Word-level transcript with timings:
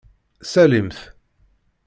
Salim-t. 0.51 0.99